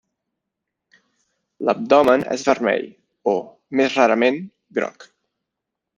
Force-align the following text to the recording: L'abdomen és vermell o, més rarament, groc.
L'abdomen 1.67 2.25
és 2.37 2.47
vermell 2.49 2.87
o, 3.35 3.37
més 3.81 4.01
rarament, 4.01 4.41
groc. 4.79 5.11